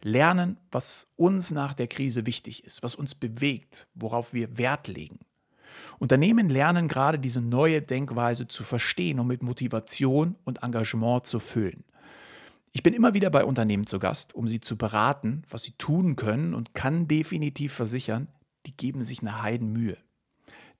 Lernen, 0.00 0.58
was 0.70 1.12
uns 1.16 1.50
nach 1.50 1.74
der 1.74 1.88
Krise 1.88 2.24
wichtig 2.24 2.64
ist, 2.64 2.84
was 2.84 2.94
uns 2.94 3.16
bewegt, 3.16 3.88
worauf 3.94 4.32
wir 4.32 4.56
Wert 4.56 4.86
legen. 4.86 5.18
Unternehmen 5.98 6.48
lernen 6.48 6.86
gerade 6.86 7.18
diese 7.18 7.40
neue 7.40 7.82
Denkweise 7.82 8.46
zu 8.46 8.62
verstehen 8.62 9.18
und 9.18 9.26
mit 9.26 9.42
Motivation 9.42 10.36
und 10.44 10.62
Engagement 10.62 11.26
zu 11.26 11.40
füllen. 11.40 11.84
Ich 12.78 12.84
bin 12.84 12.94
immer 12.94 13.12
wieder 13.12 13.28
bei 13.28 13.44
Unternehmen 13.44 13.88
zu 13.88 13.98
Gast, 13.98 14.36
um 14.36 14.46
sie 14.46 14.60
zu 14.60 14.78
beraten, 14.78 15.42
was 15.50 15.64
sie 15.64 15.72
tun 15.72 16.14
können 16.14 16.54
und 16.54 16.74
kann 16.74 17.08
definitiv 17.08 17.72
versichern, 17.72 18.28
die 18.66 18.76
geben 18.76 19.02
sich 19.02 19.20
eine 19.20 19.42
Heidenmühe. 19.42 19.96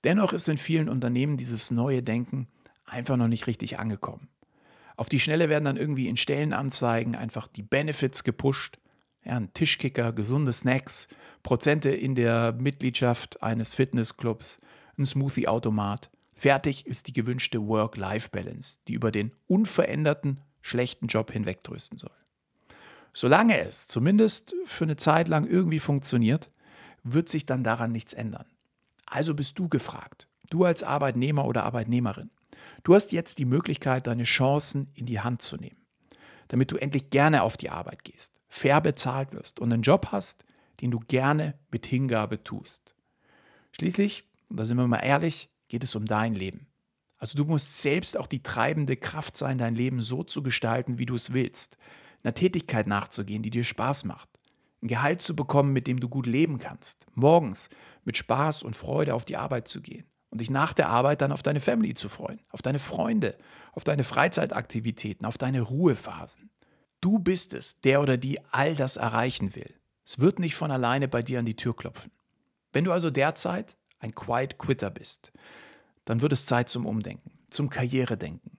Dennoch 0.05 0.33
ist 0.33 0.49
in 0.49 0.59
vielen 0.59 0.89
Unternehmen 0.89 1.37
dieses 1.37 1.73
neue 1.73 2.05
Denken 2.05 2.47
einfach 2.85 3.17
noch 3.17 3.27
nicht 3.27 3.49
richtig 3.49 3.81
angekommen. 3.81 4.29
Auf 4.97 5.09
die 5.09 5.19
Schnelle 5.19 5.49
werden 5.49 5.65
dann 5.65 5.77
irgendwie 5.77 6.07
in 6.07 6.17
Stellenanzeigen 6.17 7.17
einfach 7.17 7.49
die 7.49 7.65
Benefits 7.65 8.23
gepusht. 8.23 8.79
Ja, 9.25 9.35
ein 9.35 9.53
Tischkicker, 9.53 10.13
gesunde 10.13 10.53
Snacks, 10.53 11.09
Prozente 11.43 11.91
in 11.91 12.15
der 12.15 12.53
Mitgliedschaft 12.53 13.43
eines 13.43 13.75
Fitnessclubs, 13.75 14.61
ein 14.97 15.05
Smoothie-Automat, 15.05 16.13
Fertig 16.39 16.87
ist 16.87 17.09
die 17.09 17.13
gewünschte 17.13 17.67
Work-Life-Balance, 17.67 18.79
die 18.87 18.93
über 18.93 19.11
den 19.11 19.33
unveränderten, 19.49 20.41
schlechten 20.69 21.09
Job 21.09 21.33
hinwegtrösten 21.33 21.99
soll. 21.99 22.15
Solange 23.13 23.59
es 23.61 23.89
zumindest 23.89 24.55
für 24.65 24.85
eine 24.85 24.97
Zeit 24.97 25.29
lang 25.29 25.45
irgendwie 25.45 25.81
funktioniert, 25.81 26.51
wird 27.03 27.29
sich 27.29 27.47
dann 27.47 27.65
daran 27.65 27.91
nichts 27.91 28.13
ändern. 28.13 28.47
Also 29.07 29.35
bist 29.35 29.59
du 29.59 29.69
gefragt, 29.69 30.29
du 30.51 30.65
als 30.65 30.83
Arbeitnehmer 30.83 31.45
oder 31.47 31.65
Arbeitnehmerin. 31.65 32.31
Du 32.85 32.95
hast 32.95 33.13
jetzt 33.13 33.39
die 33.39 33.45
Möglichkeit, 33.45 34.07
deine 34.07 34.25
Chancen 34.25 34.91
in 34.95 35.07
die 35.07 35.21
Hand 35.21 35.43
zu 35.43 35.57
nehmen, 35.57 35.85
damit 36.49 36.71
du 36.71 36.77
endlich 36.77 37.11
gerne 37.11 37.43
auf 37.43 37.57
die 37.57 37.71
Arbeit 37.71 38.05
gehst, 38.05 38.41
fair 38.49 38.81
bezahlt 38.81 39.33
wirst 39.33 39.59
und 39.59 39.73
einen 39.73 39.83
Job 39.83 40.09
hast, 40.13 40.45
den 40.81 40.91
du 40.91 41.01
gerne 41.01 41.59
mit 41.71 41.87
Hingabe 41.87 42.45
tust. 42.45 42.95
Schließlich, 43.73 44.29
und 44.49 44.59
da 44.59 44.65
sind 44.65 44.77
wir 44.77 44.87
mal 44.87 44.99
ehrlich, 44.99 45.51
geht 45.69 45.83
es 45.83 45.97
um 45.97 46.07
dein 46.07 46.35
Leben. 46.35 46.68
Also 47.19 47.37
du 47.37 47.45
musst 47.45 47.83
selbst 47.83 48.17
auch 48.17 48.27
die 48.27 48.43
treibende 48.43 48.97
Kraft 48.97 49.37
sein, 49.37 49.59
dein 49.59 49.75
Leben 49.75 50.01
so 50.01 50.23
zu 50.23 50.43
gestalten, 50.43 50.99
wie 50.99 51.07
du 51.07 51.17
es 51.17 51.33
willst. 51.33 51.77
Einer 52.23 52.35
Tätigkeit 52.35 52.87
nachzugehen, 52.87 53.43
die 53.43 53.51
dir 53.51 53.65
Spaß 53.65 54.05
macht. 54.05 54.29
Ein 54.83 54.89
Gehalt 54.89 55.21
zu 55.21 55.35
bekommen, 55.35 55.73
mit 55.73 55.87
dem 55.89 55.99
du 55.99 56.09
gut 56.09 56.27
leben 56.27 56.59
kannst. 56.59 57.07
Morgens 57.15 57.71
mit 58.05 58.17
Spaß 58.17 58.63
und 58.63 58.77
Freude 58.77 59.15
auf 59.15 59.25
die 59.25 59.37
Arbeit 59.37 59.67
zu 59.67 59.81
gehen. 59.81 60.07
Und 60.31 60.41
dich 60.41 60.51
nach 60.51 60.73
der 60.73 60.91
Arbeit 60.91 61.23
dann 61.23 61.33
auf 61.33 61.43
deine 61.43 61.61
Family 61.61 61.95
zu 61.95 62.09
freuen, 62.09 62.41
auf 62.51 62.63
deine 62.63 62.79
Freunde, 62.79 63.37
auf 63.73 63.83
deine 63.83 64.05
Freizeitaktivitäten, 64.05 65.27
auf 65.27 65.39
deine 65.39 65.63
Ruhephasen. 65.63 66.51
Du 67.01 67.19
bist 67.19 67.55
es, 67.55 67.81
der 67.81 68.03
oder 68.03 68.17
die 68.17 68.39
all 68.51 68.75
das 68.75 68.97
erreichen 68.97 69.55
will. 69.55 69.75
Es 70.05 70.21
wird 70.21 70.39
nicht 70.39 70.55
von 70.55 70.71
alleine 70.71 71.09
bei 71.09 71.23
dir 71.23 71.39
an 71.39 71.47
die 71.47 71.57
Tür 71.57 71.75
klopfen. 71.75 72.13
Wenn 72.73 72.85
du 72.85 72.93
also 72.93 73.11
derzeit 73.11 73.77
ein 74.01 74.15
Quiet 74.15 74.59
Quitter 74.59 74.91
bist, 74.91 75.33
dann 76.09 76.23
wird 76.23 76.33
es 76.33 76.47
Zeit 76.47 76.71
zum 76.71 76.87
Umdenken, 76.87 77.33
zum 77.51 77.69
Karrieredenken. 77.69 78.53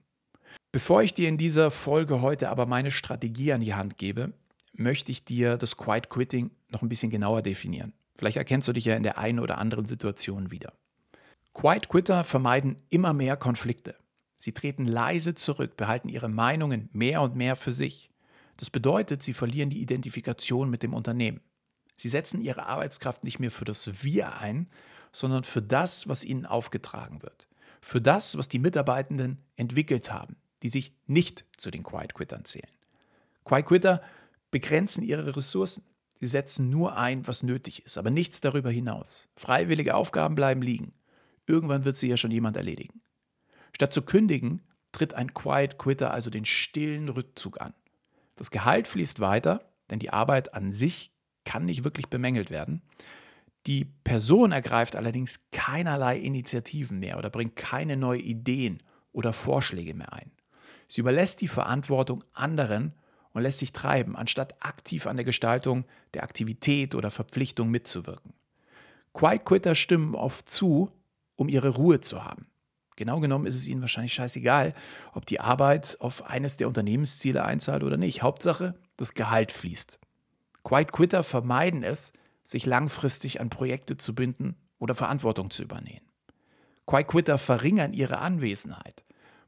Bevor 0.70 1.02
ich 1.02 1.14
dir 1.14 1.28
in 1.28 1.36
dieser 1.36 1.72
Folge 1.72 2.22
heute 2.22 2.48
aber 2.48 2.64
meine 2.64 2.92
Strategie 2.92 3.52
an 3.52 3.60
die 3.60 3.74
Hand 3.74 3.98
gebe, 3.98 4.32
möchte 4.72 5.10
ich 5.10 5.24
dir 5.24 5.56
das 5.56 5.76
Quiet 5.76 6.08
Quitting 6.08 6.52
noch 6.68 6.82
ein 6.82 6.88
bisschen 6.88 7.10
genauer 7.10 7.42
definieren. 7.42 7.92
Vielleicht 8.16 8.36
erkennst 8.36 8.68
du 8.68 8.72
dich 8.72 8.84
ja 8.84 8.94
in 8.94 9.02
der 9.02 9.18
einen 9.18 9.40
oder 9.40 9.58
anderen 9.58 9.84
Situation 9.84 10.52
wieder. 10.52 10.74
Quiet 11.52 11.88
Quitter 11.88 12.22
vermeiden 12.22 12.76
immer 12.88 13.14
mehr 13.14 13.36
Konflikte. 13.36 13.96
Sie 14.36 14.52
treten 14.52 14.86
leise 14.86 15.34
zurück, 15.34 15.76
behalten 15.76 16.08
ihre 16.08 16.28
Meinungen 16.28 16.88
mehr 16.92 17.20
und 17.20 17.34
mehr 17.34 17.56
für 17.56 17.72
sich. 17.72 18.12
Das 18.58 18.70
bedeutet, 18.70 19.24
sie 19.24 19.32
verlieren 19.32 19.70
die 19.70 19.82
Identifikation 19.82 20.70
mit 20.70 20.84
dem 20.84 20.94
Unternehmen. 20.94 21.40
Sie 21.96 22.08
setzen 22.08 22.42
ihre 22.42 22.66
Arbeitskraft 22.66 23.24
nicht 23.24 23.40
mehr 23.40 23.50
für 23.50 23.64
das 23.64 24.04
Wir 24.04 24.38
ein, 24.38 24.68
sondern 25.12 25.44
für 25.44 25.62
das, 25.62 26.08
was 26.08 26.24
ihnen 26.24 26.46
aufgetragen 26.46 27.22
wird. 27.22 27.48
Für 27.80 28.00
das, 28.00 28.36
was 28.36 28.48
die 28.48 28.58
Mitarbeitenden 28.58 29.38
entwickelt 29.56 30.12
haben, 30.12 30.36
die 30.62 30.68
sich 30.68 30.92
nicht 31.06 31.44
zu 31.56 31.70
den 31.70 31.82
Quiet 31.82 32.14
Quittern 32.14 32.44
zählen. 32.44 32.68
Quiet 33.44 33.66
Quitter 33.66 34.02
begrenzen 34.50 35.02
ihre 35.02 35.36
Ressourcen. 35.36 35.84
Sie 36.20 36.26
setzen 36.26 36.68
nur 36.68 36.96
ein, 36.96 37.26
was 37.26 37.42
nötig 37.42 37.84
ist, 37.84 37.96
aber 37.96 38.10
nichts 38.10 38.40
darüber 38.40 38.70
hinaus. 38.70 39.28
Freiwillige 39.36 39.94
Aufgaben 39.94 40.34
bleiben 40.34 40.60
liegen. 40.60 40.92
Irgendwann 41.46 41.84
wird 41.84 41.96
sie 41.96 42.08
ja 42.08 42.16
schon 42.16 42.30
jemand 42.30 42.56
erledigen. 42.56 43.00
Statt 43.74 43.94
zu 43.94 44.02
kündigen, 44.02 44.62
tritt 44.92 45.14
ein 45.14 45.32
Quiet 45.32 45.78
Quitter 45.78 46.10
also 46.10 46.30
den 46.30 46.44
stillen 46.44 47.08
Rückzug 47.08 47.60
an. 47.60 47.72
Das 48.34 48.50
Gehalt 48.50 48.86
fließt 48.88 49.20
weiter, 49.20 49.70
denn 49.90 49.98
die 49.98 50.10
Arbeit 50.10 50.54
an 50.54 50.72
sich 50.72 51.12
kann 51.44 51.64
nicht 51.64 51.84
wirklich 51.84 52.08
bemängelt 52.08 52.50
werden. 52.50 52.82
Die 53.66 53.84
Person 53.84 54.52
ergreift 54.52 54.96
allerdings 54.96 55.50
keinerlei 55.52 56.18
Initiativen 56.18 56.98
mehr 56.98 57.18
oder 57.18 57.30
bringt 57.30 57.56
keine 57.56 57.96
neuen 57.96 58.24
Ideen 58.24 58.82
oder 59.12 59.32
Vorschläge 59.32 59.94
mehr 59.94 60.12
ein. 60.12 60.30
Sie 60.88 61.02
überlässt 61.02 61.40
die 61.40 61.48
Verantwortung 61.48 62.24
anderen 62.32 62.94
und 63.32 63.42
lässt 63.42 63.58
sich 63.58 63.72
treiben, 63.72 64.16
anstatt 64.16 64.64
aktiv 64.64 65.06
an 65.06 65.16
der 65.16 65.24
Gestaltung 65.24 65.84
der 66.14 66.24
Aktivität 66.24 66.94
oder 66.94 67.10
Verpflichtung 67.10 67.70
mitzuwirken. 67.70 68.32
Quiet 69.12 69.44
Quitter 69.44 69.74
stimmen 69.74 70.14
oft 70.14 70.48
zu, 70.48 70.90
um 71.36 71.48
ihre 71.48 71.70
Ruhe 71.70 72.00
zu 72.00 72.24
haben. 72.24 72.46
Genau 72.96 73.20
genommen 73.20 73.46
ist 73.46 73.56
es 73.56 73.66
ihnen 73.66 73.80
wahrscheinlich 73.80 74.12
scheißegal, 74.12 74.74
ob 75.14 75.26
die 75.26 75.40
Arbeit 75.40 75.96
auf 76.00 76.26
eines 76.26 76.56
der 76.58 76.68
Unternehmensziele 76.68 77.44
einzahlt 77.44 77.82
oder 77.82 77.96
nicht. 77.96 78.22
Hauptsache, 78.22 78.74
das 78.96 79.14
Gehalt 79.14 79.52
fließt. 79.52 79.98
Quiet 80.64 80.92
Quitter 80.92 81.22
vermeiden 81.22 81.82
es, 81.82 82.12
sich 82.50 82.66
langfristig 82.66 83.40
an 83.40 83.48
Projekte 83.48 83.96
zu 83.96 84.12
binden 84.12 84.56
oder 84.80 84.96
Verantwortung 84.96 85.50
zu 85.50 85.62
übernehmen. 85.62 86.10
Quiet 86.84 87.06
Quitter 87.06 87.38
verringern 87.38 87.92
ihre 87.92 88.18
Anwesenheit. 88.18 89.04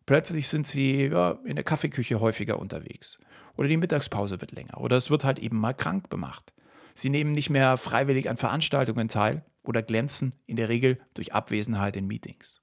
Plötzlich 0.07 0.47
sind 0.47 0.69
sie 0.69 1.07
ja, 1.07 1.33
in 1.45 1.57
der 1.57 1.65
Kaffeeküche 1.65 2.21
häufiger 2.21 2.61
unterwegs. 2.61 3.19
Oder 3.57 3.67
die 3.67 3.77
Mittagspause 3.77 4.41
wird 4.41 4.53
länger. 4.53 4.81
Oder 4.81 4.97
es 4.97 5.11
wird 5.11 5.25
halt 5.25 5.41
eben 5.41 5.59
mal 5.59 5.73
krank 5.73 6.11
gemacht. 6.11 6.53
Sie 6.95 7.11
nehmen 7.11 7.33
nicht 7.33 7.51
mehr 7.51 7.77
freiwillig 7.77 8.31
an 8.31 8.37
Veranstaltungen 8.37 9.09
teil 9.09 9.45
oder 9.65 9.83
glänzen 9.83 10.37
in 10.47 10.55
der 10.55 10.69
Regel 10.69 10.99
durch 11.15 11.33
Abwesenheit 11.33 11.97
in 11.97 12.07
Meetings. 12.07 12.61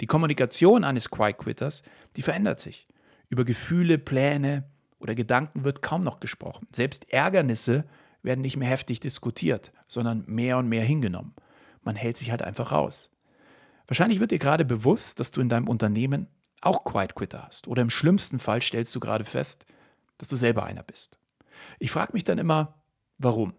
Die 0.00 0.06
Kommunikation 0.06 0.84
eines 0.84 1.10
Quiet 1.10 1.38
Quitters, 1.38 1.82
die 2.14 2.22
verändert 2.22 2.60
sich. 2.60 2.86
Über 3.30 3.44
Gefühle, 3.44 3.98
Pläne 3.98 4.70
oder 5.00 5.16
Gedanken 5.16 5.64
wird 5.64 5.82
kaum 5.82 6.02
noch 6.02 6.20
gesprochen. 6.20 6.68
Selbst 6.72 7.12
Ärgernisse 7.12 7.84
werden 8.22 8.40
nicht 8.40 8.56
mehr 8.56 8.68
heftig 8.68 9.00
diskutiert, 9.00 9.72
sondern 9.88 10.24
mehr 10.26 10.58
und 10.58 10.68
mehr 10.68 10.84
hingenommen. 10.84 11.34
Man 11.82 11.96
hält 11.96 12.16
sich 12.16 12.30
halt 12.30 12.42
einfach 12.42 12.72
raus. 12.72 13.10
Wahrscheinlich 13.86 14.20
wird 14.20 14.30
dir 14.30 14.38
gerade 14.38 14.64
bewusst, 14.64 15.20
dass 15.20 15.32
du 15.32 15.40
in 15.40 15.48
deinem 15.48 15.68
Unternehmen 15.68 16.28
auch 16.60 16.84
Quiet 16.84 17.14
Quitter 17.14 17.42
hast. 17.44 17.66
Oder 17.68 17.82
im 17.82 17.90
schlimmsten 17.90 18.38
Fall 18.38 18.62
stellst 18.62 18.94
du 18.94 19.00
gerade 19.00 19.24
fest, 19.24 19.66
dass 20.18 20.28
du 20.28 20.36
selber 20.36 20.64
einer 20.64 20.82
bist. 20.82 21.18
Ich 21.78 21.90
frage 21.90 22.12
mich 22.12 22.24
dann 22.24 22.38
immer, 22.38 22.82
warum? 23.18 23.54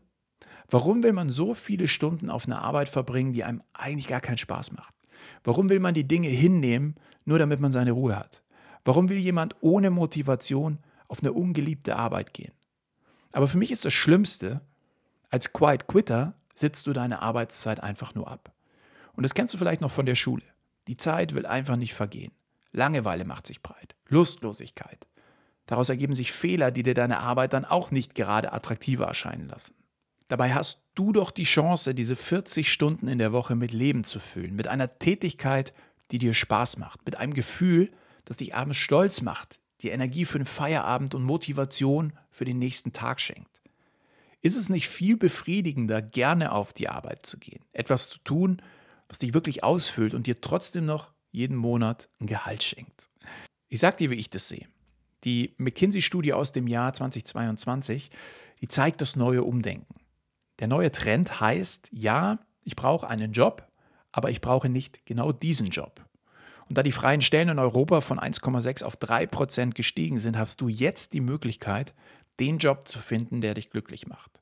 Warum 0.69 1.03
will 1.03 1.13
man 1.13 1.29
so 1.29 1.53
viele 1.53 1.87
Stunden 1.87 2.29
auf 2.29 2.45
eine 2.45 2.61
Arbeit 2.61 2.89
verbringen, 2.89 3.33
die 3.33 3.43
einem 3.43 3.61
eigentlich 3.73 4.07
gar 4.07 4.21
keinen 4.21 4.37
Spaß 4.37 4.71
macht? 4.71 4.95
Warum 5.43 5.69
will 5.69 5.79
man 5.79 5.93
die 5.93 6.07
Dinge 6.07 6.29
hinnehmen, 6.29 6.95
nur 7.25 7.37
damit 7.37 7.59
man 7.59 7.71
seine 7.71 7.91
Ruhe 7.91 8.17
hat? 8.17 8.43
Warum 8.85 9.09
will 9.09 9.17
jemand 9.17 9.55
ohne 9.61 9.89
Motivation 9.91 10.79
auf 11.07 11.19
eine 11.19 11.33
ungeliebte 11.33 11.95
Arbeit 11.95 12.33
gehen? 12.33 12.53
Aber 13.33 13.47
für 13.47 13.57
mich 13.57 13.71
ist 13.71 13.83
das 13.83 13.93
Schlimmste, 13.93 14.61
als 15.29 15.51
Quiet 15.51 15.87
Quitter 15.87 16.35
sitzt 16.53 16.87
du 16.87 16.93
deine 16.93 17.21
Arbeitszeit 17.21 17.81
einfach 17.81 18.15
nur 18.15 18.29
ab. 18.29 18.53
Und 19.13 19.23
das 19.23 19.33
kennst 19.33 19.53
du 19.53 19.57
vielleicht 19.57 19.81
noch 19.81 19.91
von 19.91 20.05
der 20.05 20.15
Schule. 20.15 20.43
Die 20.87 20.97
Zeit 20.97 21.33
will 21.33 21.45
einfach 21.45 21.75
nicht 21.75 21.93
vergehen. 21.93 22.31
Langeweile 22.71 23.25
macht 23.25 23.47
sich 23.47 23.61
breit. 23.61 23.95
Lustlosigkeit. 24.07 25.07
Daraus 25.65 25.89
ergeben 25.89 26.13
sich 26.13 26.31
Fehler, 26.31 26.71
die 26.71 26.83
dir 26.83 26.93
deine 26.93 27.19
Arbeit 27.19 27.53
dann 27.53 27.65
auch 27.65 27.91
nicht 27.91 28.15
gerade 28.15 28.53
attraktiver 28.53 29.05
erscheinen 29.05 29.47
lassen. 29.47 29.75
Dabei 30.27 30.53
hast 30.53 30.83
du 30.95 31.11
doch 31.11 31.31
die 31.31 31.43
Chance, 31.43 31.95
diese 31.95 32.15
40 32.15 32.71
Stunden 32.71 33.07
in 33.07 33.19
der 33.19 33.31
Woche 33.31 33.55
mit 33.55 33.71
Leben 33.71 34.03
zu 34.03 34.19
füllen, 34.19 34.55
mit 34.55 34.67
einer 34.67 34.99
Tätigkeit, 34.99 35.73
die 36.11 36.17
dir 36.17 36.33
Spaß 36.33 36.77
macht, 36.77 37.05
mit 37.05 37.17
einem 37.17 37.33
Gefühl, 37.33 37.91
das 38.25 38.37
dich 38.37 38.55
abends 38.55 38.77
stolz 38.77 39.21
macht, 39.21 39.59
dir 39.83 39.93
Energie 39.93 40.25
für 40.25 40.39
den 40.39 40.45
Feierabend 40.45 41.13
und 41.13 41.23
Motivation 41.23 42.13
für 42.31 42.45
den 42.45 42.59
nächsten 42.59 42.93
Tag 42.93 43.19
schenkt. 43.19 43.61
Ist 44.41 44.57
es 44.57 44.69
nicht 44.69 44.89
viel 44.89 45.15
befriedigender, 45.15 46.01
gerne 46.01 46.51
auf 46.51 46.73
die 46.73 46.89
Arbeit 46.89 47.25
zu 47.25 47.37
gehen, 47.37 47.63
etwas 47.71 48.09
zu 48.09 48.19
tun, 48.19 48.61
was 49.07 49.19
dich 49.19 49.33
wirklich 49.33 49.63
ausfüllt 49.63 50.13
und 50.13 50.27
dir 50.27 50.41
trotzdem 50.41 50.85
noch 50.85 51.11
jeden 51.31 51.55
Monat 51.55 52.09
ein 52.19 52.27
Gehalt 52.27 52.63
schenkt? 52.63 53.09
Ich 53.69 53.79
sag 53.79 53.97
dir, 53.97 54.09
wie 54.09 54.15
ich 54.15 54.29
das 54.29 54.49
sehe. 54.49 54.67
Die 55.23 55.55
McKinsey-Studie 55.57 56.33
aus 56.33 56.51
dem 56.51 56.67
Jahr 56.67 56.93
2022, 56.93 58.11
die 58.61 58.67
zeigt 58.67 59.01
das 59.01 59.15
neue 59.15 59.43
Umdenken. 59.43 59.95
Der 60.59 60.67
neue 60.67 60.91
Trend 60.91 61.39
heißt, 61.39 61.89
ja, 61.91 62.39
ich 62.63 62.75
brauche 62.75 63.07
einen 63.07 63.31
Job, 63.31 63.67
aber 64.11 64.29
ich 64.29 64.41
brauche 64.41 64.69
nicht 64.69 65.05
genau 65.05 65.31
diesen 65.31 65.67
Job. 65.67 66.05
Und 66.69 66.77
da 66.77 66.83
die 66.83 66.91
freien 66.91 67.21
Stellen 67.21 67.49
in 67.49 67.59
Europa 67.59 68.01
von 68.01 68.19
1,6 68.19 68.83
auf 68.83 68.95
3 68.95 69.27
Prozent 69.27 69.75
gestiegen 69.75 70.19
sind, 70.19 70.37
hast 70.37 70.61
du 70.61 70.67
jetzt 70.67 71.13
die 71.13 71.21
Möglichkeit, 71.21 71.93
den 72.39 72.57
Job 72.57 72.87
zu 72.87 72.99
finden, 72.99 73.41
der 73.41 73.53
dich 73.53 73.69
glücklich 73.69 74.07
macht. 74.07 74.39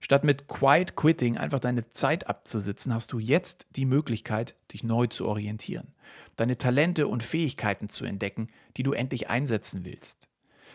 Statt 0.00 0.22
mit 0.22 0.48
Quiet 0.48 0.96
Quitting 0.96 1.38
einfach 1.38 1.60
deine 1.60 1.88
Zeit 1.88 2.28
abzusitzen, 2.28 2.92
hast 2.92 3.12
du 3.12 3.18
jetzt 3.18 3.66
die 3.70 3.86
Möglichkeit, 3.86 4.54
dich 4.72 4.84
neu 4.84 5.06
zu 5.06 5.26
orientieren, 5.26 5.94
deine 6.36 6.58
Talente 6.58 7.08
und 7.08 7.22
Fähigkeiten 7.22 7.88
zu 7.88 8.04
entdecken, 8.04 8.48
die 8.76 8.82
du 8.82 8.92
endlich 8.92 9.30
einsetzen 9.30 9.86
willst. 9.86 10.28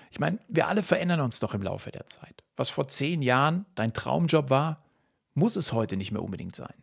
Ich 0.10 0.20
meine, 0.20 0.40
wir 0.48 0.68
alle 0.68 0.82
verändern 0.82 1.22
uns 1.22 1.40
doch 1.40 1.54
im 1.54 1.62
Laufe 1.62 1.92
der 1.92 2.08
Zeit. 2.08 2.44
Was 2.56 2.70
vor 2.70 2.88
zehn 2.88 3.22
Jahren 3.22 3.68
dein 3.76 3.94
Traumjob 3.94 4.50
war, 4.50 4.84
muss 5.36 5.56
es 5.56 5.74
heute 5.74 5.96
nicht 5.96 6.12
mehr 6.12 6.24
unbedingt 6.24 6.56
sein. 6.56 6.74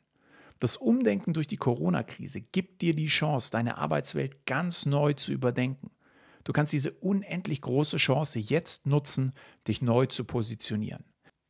Das 0.59 0.77
Umdenken 0.77 1.35
durch 1.35 1.47
die 1.47 1.59
Corona-Krise 1.59 2.41
gibt 2.41 2.81
dir 2.83 2.95
die 2.95 3.09
Chance, 3.09 3.51
deine 3.51 3.79
Arbeitswelt 3.79 4.47
ganz 4.47 4.87
neu 4.87 5.13
zu 5.13 5.33
überdenken. 5.33 5.91
Du 6.45 6.53
kannst 6.53 6.73
diese 6.73 6.93
unendlich 6.93 7.61
große 7.61 7.97
Chance 7.99 8.39
jetzt 8.39 8.87
nutzen, 8.87 9.33
dich 9.69 9.83
neu 9.83 10.07
zu 10.07 10.25
positionieren. 10.25 11.05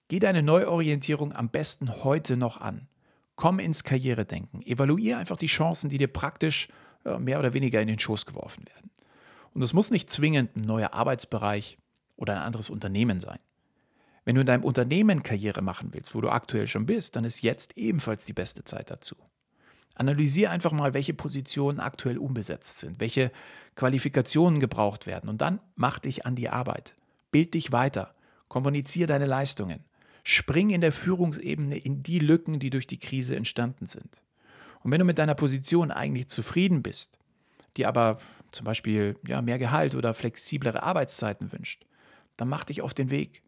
Geh 0.08 0.18
deine 0.18 0.42
Neuorientierung 0.42 1.32
am 1.32 1.50
besten 1.50 2.04
heute 2.04 2.36
noch 2.36 2.60
an. 2.60 2.88
Komm 3.34 3.58
ins 3.58 3.84
Karrieredenken. 3.84 4.62
Evaluiere 4.62 5.18
einfach 5.18 5.36
die 5.36 5.46
Chancen, 5.46 5.90
die 5.90 5.98
dir 5.98 6.08
praktisch 6.08 6.68
mehr 7.18 7.38
oder 7.38 7.54
weniger 7.54 7.80
in 7.80 7.88
den 7.88 7.98
Schoß 7.98 8.26
geworfen 8.26 8.64
werden. 8.66 8.90
Und 9.52 9.60
das 9.60 9.72
muss 9.72 9.90
nicht 9.90 10.10
zwingend 10.10 10.56
ein 10.56 10.62
neuer 10.62 10.94
Arbeitsbereich 10.94 11.78
oder 12.16 12.34
ein 12.34 12.42
anderes 12.42 12.70
Unternehmen 12.70 13.20
sein. 13.20 13.38
Wenn 14.26 14.34
du 14.34 14.40
in 14.40 14.46
deinem 14.46 14.64
Unternehmen 14.64 15.22
Karriere 15.22 15.62
machen 15.62 15.90
willst, 15.92 16.14
wo 16.14 16.20
du 16.20 16.28
aktuell 16.28 16.66
schon 16.66 16.84
bist, 16.84 17.14
dann 17.14 17.24
ist 17.24 17.42
jetzt 17.42 17.78
ebenfalls 17.78 18.24
die 18.26 18.32
beste 18.32 18.64
Zeit 18.64 18.90
dazu. 18.90 19.14
Analysiere 19.94 20.50
einfach 20.50 20.72
mal, 20.72 20.94
welche 20.94 21.14
Positionen 21.14 21.78
aktuell 21.78 22.18
unbesetzt 22.18 22.78
sind, 22.78 22.98
welche 22.98 23.30
Qualifikationen 23.76 24.58
gebraucht 24.58 25.06
werden 25.06 25.30
und 25.30 25.40
dann 25.40 25.60
mach 25.76 26.00
dich 26.00 26.26
an 26.26 26.34
die 26.34 26.48
Arbeit. 26.48 26.96
Bild 27.30 27.54
dich 27.54 27.70
weiter, 27.70 28.14
kommuniziere 28.48 29.06
deine 29.06 29.26
Leistungen, 29.26 29.84
spring 30.24 30.70
in 30.70 30.80
der 30.80 30.92
Führungsebene 30.92 31.78
in 31.78 32.02
die 32.02 32.18
Lücken, 32.18 32.58
die 32.58 32.70
durch 32.70 32.88
die 32.88 32.98
Krise 32.98 33.36
entstanden 33.36 33.86
sind. 33.86 34.22
Und 34.82 34.90
wenn 34.90 34.98
du 34.98 35.04
mit 35.04 35.18
deiner 35.18 35.36
Position 35.36 35.92
eigentlich 35.92 36.28
zufrieden 36.28 36.82
bist, 36.82 37.16
die 37.76 37.86
aber 37.86 38.18
zum 38.50 38.64
Beispiel 38.64 39.16
ja, 39.24 39.40
mehr 39.40 39.58
Gehalt 39.60 39.94
oder 39.94 40.14
flexiblere 40.14 40.82
Arbeitszeiten 40.82 41.52
wünscht, 41.52 41.86
dann 42.36 42.48
mach 42.48 42.64
dich 42.64 42.82
auf 42.82 42.92
den 42.92 43.10
Weg. 43.10 43.42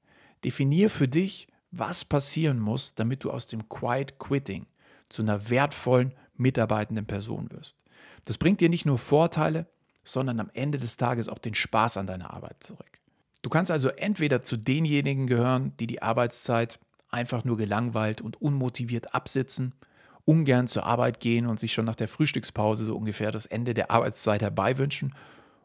Definier 0.45 0.91
für 0.91 1.09
dich, 1.09 1.49
was 1.71 2.05
passieren 2.05 2.59
muss, 2.59 2.95
damit 2.95 3.25
du 3.25 3.31
aus 3.31 3.47
dem 3.47 3.69
Quiet 3.69 4.19
Quitting 4.19 4.67
zu 5.09 5.23
einer 5.23 5.51
wertvollen, 5.51 6.15
mitarbeitenden 6.37 7.07
Person 7.07 7.51
wirst. 7.51 7.83
Das 8.25 8.39
bringt 8.39 8.61
dir 8.61 8.69
nicht 8.69 8.87
nur 8.87 8.99
Vorteile, 8.99 9.67
sondern 10.05 10.41
am 10.41 10.51
Ende 10.55 10.79
des 10.79 10.97
Tages 10.97 11.29
auch 11.29 11.39
den 11.39 11.55
Spaß 11.55 11.97
an 11.97 12.07
deiner 12.07 12.33
Arbeit 12.33 12.63
zurück. 12.63 13.01
Du 13.43 13.51
kannst 13.51 13.71
also 13.71 13.89
entweder 13.91 14.41
zu 14.43 14.57
denjenigen 14.57 15.27
gehören, 15.27 15.77
die 15.79 15.87
die 15.87 16.03
Arbeitszeit 16.03 16.79
einfach 17.11 17.45
nur 17.45 17.57
gelangweilt 17.57 18.21
und 18.21 18.41
unmotiviert 18.41 19.15
absitzen, 19.15 19.75
ungern 20.25 20.69
zur 20.69 20.85
Arbeit 20.85 21.21
gehen 21.21 21.47
und 21.47 21.59
sich 21.59 21.73
schon 21.73 21.85
nach 21.85 21.97
der 21.97 22.09
Frühstückspause 22.09 22.85
so 22.85 22.97
ungefähr 22.97 23.31
das 23.31 23.47
Ende 23.47 23.75
der 23.75 23.91
Arbeitszeit 23.91 24.43
herbeiwünschen, 24.43 25.15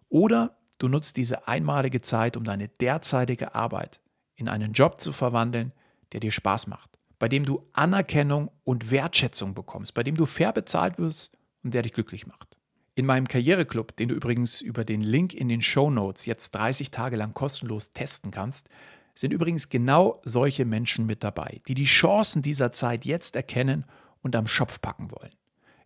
oder 0.09 0.55
du 0.77 0.87
nutzt 0.87 1.17
diese 1.17 1.47
einmalige 1.47 2.01
Zeit, 2.01 2.37
um 2.37 2.43
deine 2.43 2.67
derzeitige 2.67 3.55
Arbeit 3.55 3.99
in 4.43 4.49
einen 4.49 4.73
Job 4.73 4.99
zu 4.99 5.11
verwandeln, 5.11 5.71
der 6.11 6.19
dir 6.19 6.31
Spaß 6.31 6.67
macht, 6.67 6.89
bei 7.19 7.27
dem 7.27 7.45
du 7.45 7.63
Anerkennung 7.73 8.51
und 8.63 8.91
Wertschätzung 8.91 9.53
bekommst, 9.53 9.93
bei 9.93 10.03
dem 10.03 10.15
du 10.15 10.25
fair 10.25 10.51
bezahlt 10.51 10.97
wirst 10.97 11.37
und 11.63 11.73
der 11.73 11.81
dich 11.81 11.93
glücklich 11.93 12.27
macht. 12.27 12.57
In 12.95 13.05
meinem 13.05 13.27
Karriereclub, 13.27 13.95
den 13.95 14.09
du 14.09 14.15
übrigens 14.15 14.61
über 14.61 14.85
den 14.85 15.01
Link 15.01 15.33
in 15.33 15.49
den 15.49 15.61
Show 15.61 15.89
Notes 15.89 16.25
jetzt 16.25 16.51
30 16.51 16.91
Tage 16.91 17.15
lang 17.15 17.33
kostenlos 17.33 17.91
testen 17.91 18.29
kannst, 18.29 18.69
sind 19.15 19.31
übrigens 19.31 19.69
genau 19.69 20.21
solche 20.23 20.65
Menschen 20.65 21.05
mit 21.05 21.23
dabei, 21.23 21.61
die 21.67 21.73
die 21.73 21.85
Chancen 21.85 22.41
dieser 22.41 22.71
Zeit 22.71 23.05
jetzt 23.05 23.35
erkennen 23.35 23.85
und 24.21 24.35
am 24.35 24.47
Schopf 24.47 24.81
packen 24.81 25.11
wollen. 25.11 25.31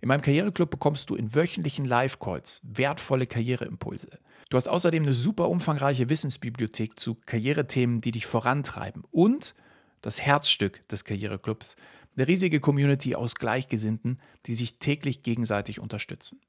In 0.02 0.08
meinem 0.08 0.22
Karriereclub 0.22 0.70
bekommst 0.70 1.10
du 1.10 1.16
in 1.16 1.34
wöchentlichen 1.34 1.86
Live-Calls 1.86 2.62
wertvolle 2.64 3.26
Karriereimpulse. 3.26 4.20
Du 4.50 4.56
hast 4.56 4.68
außerdem 4.68 5.04
eine 5.04 5.13
super 5.13 5.50
umfangreiche 5.50 6.10
Wissensbibliothek 6.10 7.00
zu 7.00 7.16
Karrierethemen, 7.16 8.01
die 8.01 8.12
dich 8.12 8.25
vorantreiben 8.25 9.04
und 9.12 9.56
das 10.01 10.22
Herzstück 10.22 10.88
des 10.88 11.04
Karriereclubs, 11.04 11.75
eine 12.16 12.27
riesige 12.27 12.60
Community 12.60 13.16
aus 13.16 13.36
Gleichgesinnten, 13.36 14.20
die 14.46 14.56
sich 14.56 14.80
täglich 14.80 15.22
gegenseitig 15.22 15.80
unterstützen. 15.80 16.42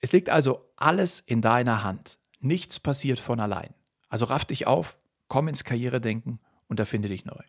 Es 0.00 0.12
liegt 0.12 0.28
also 0.28 0.60
alles 0.76 1.20
in 1.20 1.40
deiner 1.40 1.84
Hand. 1.84 2.18
Nichts 2.40 2.80
passiert 2.80 3.20
von 3.20 3.40
allein. 3.40 3.74
Also 4.08 4.26
raff 4.26 4.44
dich 4.44 4.66
auf, 4.66 4.98
komm 5.28 5.48
ins 5.48 5.64
Karrieredenken 5.64 6.40
und 6.68 6.80
erfinde 6.80 7.08
dich 7.08 7.24
neu. 7.24 7.42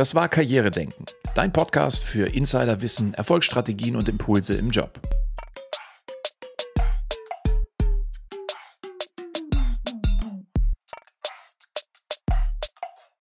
Das 0.00 0.14
war 0.14 0.30
Karrieredenken, 0.30 1.04
dein 1.34 1.52
Podcast 1.52 2.04
für 2.04 2.24
Insiderwissen, 2.34 3.12
Erfolgsstrategien 3.12 3.96
und 3.96 4.08
Impulse 4.08 4.54
im 4.54 4.70
Job. 4.70 4.98